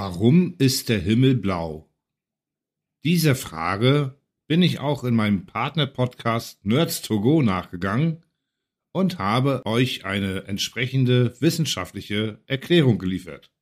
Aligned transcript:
Warum 0.00 0.54
ist 0.58 0.90
der 0.90 1.00
Himmel 1.00 1.34
blau? 1.34 1.92
Dieser 3.02 3.34
Frage 3.34 4.22
bin 4.46 4.62
ich 4.62 4.78
auch 4.78 5.02
in 5.02 5.16
meinem 5.16 5.44
Partner-Podcast 5.44 6.64
Nerds 6.64 7.02
to 7.02 7.20
Go 7.20 7.42
nachgegangen 7.42 8.24
und 8.92 9.18
habe 9.18 9.66
euch 9.66 10.04
eine 10.04 10.44
entsprechende 10.44 11.34
wissenschaftliche 11.40 12.40
Erklärung 12.46 12.98
geliefert. 12.98 13.52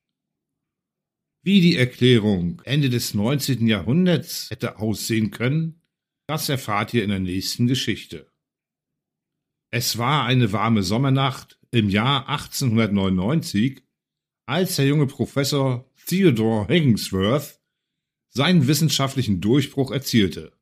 Wie 1.43 1.63
die 1.63 1.79
Erklärung 1.79 2.61
Ende 2.67 2.91
des 2.91 3.15
19. 3.15 3.67
Jahrhunderts 3.67 4.51
hätte 4.51 4.79
aussehen 4.79 5.31
können, 5.31 5.81
das 6.27 6.51
erfahrt 6.51 6.93
ihr 6.93 7.03
in 7.03 7.09
der 7.09 7.21
nächsten 7.21 7.67
Geschichte. 7.67 8.31
Es 9.71 9.97
war 9.97 10.27
eine 10.27 10.53
warme 10.53 10.83
Sommernacht 10.83 11.59
im 11.71 11.89
Jahr 11.89 12.29
1899, 12.29 13.86
als 14.47 14.77
der 14.77 14.87
junge 14.87 15.07
Professor 15.07 15.91
Theodore 16.07 16.69
Higginsworth 16.69 17.61
seinen 18.31 18.67
wissenschaftlichen 18.69 19.41
Durchbruch 19.41 19.91
erzielte. 19.91 20.53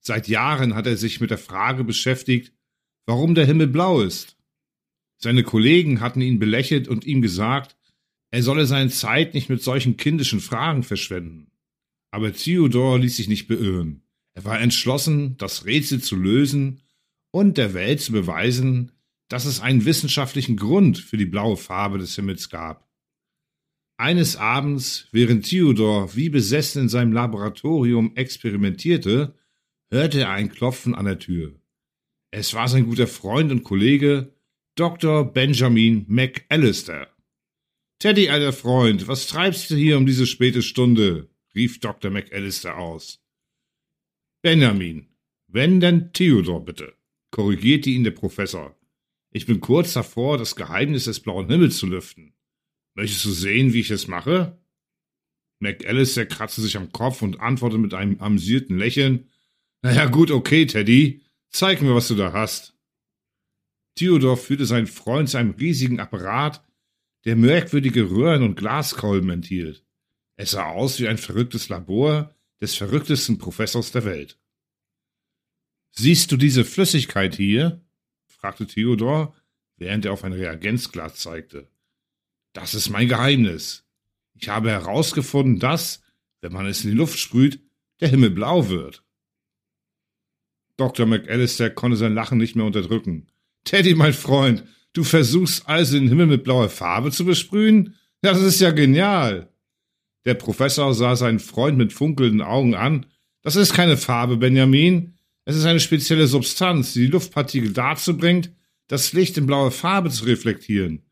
Seit 0.00 0.28
Jahren 0.28 0.74
hat 0.74 0.86
er 0.86 0.96
sich 0.96 1.20
mit 1.20 1.30
der 1.30 1.38
Frage 1.38 1.84
beschäftigt, 1.84 2.52
warum 3.06 3.34
der 3.34 3.46
Himmel 3.46 3.68
blau 3.68 4.00
ist. 4.00 4.36
Seine 5.18 5.42
Kollegen 5.42 6.00
hatten 6.00 6.20
ihn 6.20 6.38
belächelt 6.38 6.88
und 6.88 7.04
ihm 7.04 7.22
gesagt, 7.22 7.76
er 8.30 8.42
solle 8.42 8.66
seine 8.66 8.90
Zeit 8.90 9.34
nicht 9.34 9.48
mit 9.48 9.62
solchen 9.62 9.96
kindischen 9.96 10.40
Fragen 10.40 10.82
verschwenden. 10.82 11.50
Aber 12.10 12.32
Theodor 12.32 12.98
ließ 12.98 13.16
sich 13.16 13.28
nicht 13.28 13.46
beirren. 13.46 14.02
Er 14.34 14.44
war 14.44 14.60
entschlossen, 14.60 15.36
das 15.36 15.64
Rätsel 15.64 16.00
zu 16.00 16.16
lösen 16.16 16.80
und 17.30 17.58
der 17.58 17.74
Welt 17.74 18.00
zu 18.00 18.12
beweisen, 18.12 18.92
dass 19.30 19.44
es 19.44 19.60
einen 19.60 19.84
wissenschaftlichen 19.84 20.56
Grund 20.56 20.98
für 20.98 21.16
die 21.16 21.24
blaue 21.24 21.56
Farbe 21.56 21.98
des 21.98 22.16
Himmels 22.16 22.50
gab. 22.50 22.90
Eines 23.96 24.36
Abends, 24.36 25.08
während 25.12 25.46
Theodor 25.46 26.16
wie 26.16 26.28
besessen 26.28 26.82
in 26.82 26.88
seinem 26.88 27.12
Laboratorium 27.12 28.16
experimentierte, 28.16 29.34
hörte 29.90 30.20
er 30.20 30.30
ein 30.30 30.50
Klopfen 30.50 30.94
an 30.94 31.04
der 31.04 31.18
Tür. 31.20 31.54
Es 32.32 32.54
war 32.54 32.66
sein 32.66 32.86
guter 32.86 33.06
Freund 33.06 33.52
und 33.52 33.62
Kollege 33.62 34.34
Dr. 34.74 35.32
Benjamin 35.32 36.06
McAllister. 36.08 37.08
Teddy, 38.00 38.30
alter 38.30 38.52
Freund, 38.52 39.06
was 39.06 39.26
treibst 39.26 39.70
du 39.70 39.76
hier 39.76 39.96
um 39.96 40.06
diese 40.06 40.26
späte 40.26 40.62
Stunde? 40.62 41.28
rief 41.54 41.78
Dr. 41.78 42.10
McAllister 42.10 42.78
aus. 42.78 43.22
Benjamin, 44.42 45.08
wenn 45.46 45.78
denn 45.78 46.12
Theodor 46.12 46.64
bitte, 46.64 46.94
korrigierte 47.30 47.90
ihn 47.90 48.04
der 48.04 48.12
Professor. 48.12 48.79
Ich 49.32 49.46
bin 49.46 49.60
kurz 49.60 49.92
davor, 49.92 50.38
das 50.38 50.56
Geheimnis 50.56 51.04
des 51.04 51.20
blauen 51.20 51.48
Himmels 51.48 51.78
zu 51.78 51.86
lüften. 51.86 52.34
Möchtest 52.94 53.24
du 53.24 53.30
sehen, 53.30 53.72
wie 53.72 53.80
ich 53.80 53.90
es 53.90 54.08
mache? 54.08 54.58
McAllister 55.60 56.26
kratzte 56.26 56.62
sich 56.62 56.76
am 56.76 56.90
Kopf 56.90 57.22
und 57.22 57.40
antwortete 57.40 57.80
mit 57.80 57.94
einem 57.94 58.18
amüsierten 58.20 58.78
Lächeln. 58.78 59.28
Na 59.82 59.92
ja, 59.92 60.06
gut, 60.06 60.30
okay, 60.30 60.66
Teddy. 60.66 61.22
Zeig 61.50 61.82
mir, 61.82 61.94
was 61.94 62.08
du 62.08 62.14
da 62.14 62.32
hast. 62.32 62.74
Theodor 63.94 64.36
führte 64.36 64.66
seinen 64.66 64.86
Freund 64.86 65.28
zu 65.28 65.36
einem 65.36 65.50
riesigen 65.50 66.00
Apparat, 66.00 66.64
der 67.24 67.36
merkwürdige 67.36 68.10
Röhren 68.10 68.42
und 68.42 68.56
Glaskolben 68.56 69.30
enthielt. 69.30 69.84
Es 70.36 70.52
sah 70.52 70.70
aus 70.70 70.98
wie 71.00 71.08
ein 71.08 71.18
verrücktes 71.18 71.68
Labor 71.68 72.34
des 72.60 72.74
verrücktesten 72.74 73.38
Professors 73.38 73.92
der 73.92 74.04
Welt. 74.04 74.38
Siehst 75.92 76.32
du 76.32 76.36
diese 76.36 76.64
Flüssigkeit 76.64 77.36
hier? 77.36 77.84
Fragte 78.40 78.66
Theodor, 78.66 79.34
während 79.76 80.04
er 80.04 80.12
auf 80.12 80.24
ein 80.24 80.32
Reagenzglas 80.32 81.16
zeigte. 81.16 81.68
Das 82.52 82.74
ist 82.74 82.90
mein 82.90 83.08
Geheimnis. 83.08 83.84
Ich 84.34 84.48
habe 84.48 84.70
herausgefunden, 84.70 85.58
dass, 85.58 86.02
wenn 86.40 86.52
man 86.52 86.66
es 86.66 86.84
in 86.84 86.90
die 86.90 86.96
Luft 86.96 87.18
sprüht, 87.18 87.60
der 88.00 88.08
Himmel 88.08 88.30
blau 88.30 88.68
wird. 88.68 89.04
Dr. 90.76 91.04
McAllister 91.04 91.68
konnte 91.68 91.98
sein 91.98 92.14
Lachen 92.14 92.38
nicht 92.38 92.56
mehr 92.56 92.64
unterdrücken. 92.64 93.26
Teddy, 93.64 93.94
mein 93.94 94.14
Freund, 94.14 94.64
du 94.94 95.04
versuchst 95.04 95.68
also 95.68 95.98
den 95.98 96.08
Himmel 96.08 96.26
mit 96.26 96.44
blauer 96.44 96.70
Farbe 96.70 97.10
zu 97.10 97.26
besprühen? 97.26 97.96
Ja, 98.24 98.32
das 98.32 98.42
ist 98.42 98.60
ja 98.60 98.70
genial. 98.70 99.52
Der 100.24 100.34
Professor 100.34 100.94
sah 100.94 101.16
seinen 101.16 101.38
Freund 101.38 101.76
mit 101.76 101.92
funkelnden 101.92 102.40
Augen 102.40 102.74
an. 102.74 103.06
Das 103.42 103.56
ist 103.56 103.74
keine 103.74 103.98
Farbe, 103.98 104.38
Benjamin. 104.38 105.14
Es 105.44 105.56
ist 105.56 105.64
eine 105.64 105.80
spezielle 105.80 106.26
Substanz, 106.26 106.92
die 106.92 107.00
die 107.00 107.12
Luftpartikel 107.12 107.72
dazu 107.72 108.16
bringt, 108.16 108.52
das 108.88 109.12
Licht 109.12 109.38
in 109.38 109.46
blaue 109.46 109.70
Farbe 109.70 110.10
zu 110.10 110.24
reflektieren. 110.24 111.02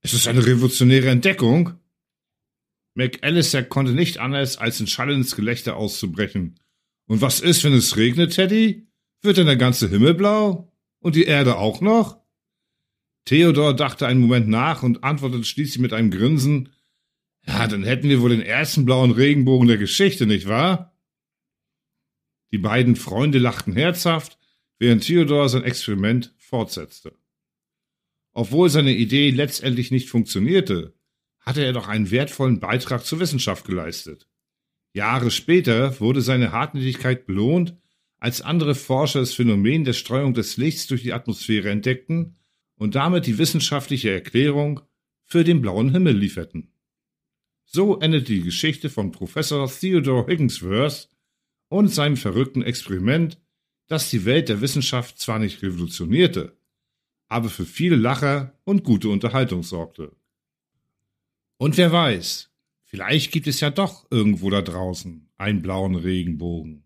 Es 0.00 0.12
ist 0.12 0.28
eine 0.28 0.44
revolutionäre 0.44 1.08
Entdeckung. 1.08 1.74
McAllister 2.94 3.62
konnte 3.62 3.92
nicht 3.92 4.18
anders, 4.18 4.56
als 4.58 4.80
in 4.80 4.86
schallendes 4.86 5.36
Gelächter 5.36 5.76
auszubrechen. 5.76 6.58
Und 7.06 7.20
was 7.20 7.40
ist, 7.40 7.64
wenn 7.64 7.72
es 7.72 7.96
regnet, 7.96 8.34
Teddy? 8.34 8.86
Wird 9.22 9.36
denn 9.36 9.46
der 9.46 9.56
ganze 9.56 9.88
Himmel 9.88 10.14
blau? 10.14 10.72
Und 11.00 11.16
die 11.16 11.24
Erde 11.24 11.56
auch 11.56 11.80
noch? 11.80 12.18
Theodor 13.24 13.74
dachte 13.74 14.06
einen 14.06 14.20
Moment 14.20 14.48
nach 14.48 14.82
und 14.82 15.04
antwortete 15.04 15.44
schließlich 15.44 15.80
mit 15.80 15.92
einem 15.92 16.10
Grinsen, 16.10 16.70
ja, 17.46 17.66
dann 17.66 17.82
hätten 17.82 18.08
wir 18.08 18.20
wohl 18.20 18.30
den 18.30 18.42
ersten 18.42 18.84
blauen 18.84 19.10
Regenbogen 19.10 19.68
der 19.68 19.78
Geschichte, 19.78 20.26
nicht 20.26 20.48
wahr? 20.48 20.87
Die 22.52 22.58
beiden 22.58 22.96
Freunde 22.96 23.38
lachten 23.38 23.74
herzhaft, 23.74 24.38
während 24.78 25.04
Theodor 25.04 25.48
sein 25.48 25.64
Experiment 25.64 26.34
fortsetzte. 26.38 27.14
Obwohl 28.32 28.70
seine 28.70 28.92
Idee 28.92 29.30
letztendlich 29.30 29.90
nicht 29.90 30.08
funktionierte, 30.08 30.94
hatte 31.40 31.64
er 31.64 31.72
doch 31.72 31.88
einen 31.88 32.10
wertvollen 32.10 32.60
Beitrag 32.60 33.04
zur 33.04 33.20
Wissenschaft 33.20 33.66
geleistet. 33.66 34.28
Jahre 34.92 35.30
später 35.30 35.98
wurde 36.00 36.22
seine 36.22 36.52
Hartnäckigkeit 36.52 37.26
belohnt, 37.26 37.76
als 38.18 38.42
andere 38.42 38.74
Forscher 38.74 39.20
das 39.20 39.34
Phänomen 39.34 39.84
der 39.84 39.92
Streuung 39.92 40.34
des 40.34 40.56
Lichts 40.56 40.86
durch 40.86 41.02
die 41.02 41.12
Atmosphäre 41.12 41.70
entdeckten 41.70 42.36
und 42.76 42.94
damit 42.94 43.26
die 43.26 43.38
wissenschaftliche 43.38 44.10
Erklärung 44.10 44.80
für 45.24 45.44
den 45.44 45.60
blauen 45.60 45.90
Himmel 45.90 46.16
lieferten. 46.16 46.72
So 47.64 47.98
endete 47.98 48.32
die 48.32 48.42
Geschichte 48.42 48.88
von 48.88 49.12
Professor 49.12 49.70
Theodore 49.70 50.26
Higginsworth 50.26 51.08
und 51.68 51.88
seinem 51.88 52.16
verrückten 52.16 52.62
Experiment, 52.62 53.38
das 53.86 54.10
die 54.10 54.24
Welt 54.24 54.48
der 54.48 54.60
Wissenschaft 54.60 55.18
zwar 55.18 55.38
nicht 55.38 55.62
revolutionierte, 55.62 56.56
aber 57.28 57.48
für 57.48 57.66
viele 57.66 57.96
Lacher 57.96 58.58
und 58.64 58.84
gute 58.84 59.08
Unterhaltung 59.08 59.62
sorgte. 59.62 60.16
Und 61.58 61.76
wer 61.76 61.92
weiß, 61.92 62.50
vielleicht 62.84 63.32
gibt 63.32 63.46
es 63.46 63.60
ja 63.60 63.70
doch 63.70 64.06
irgendwo 64.10 64.50
da 64.50 64.62
draußen 64.62 65.28
einen 65.36 65.62
blauen 65.62 65.94
Regenbogen. 65.94 66.84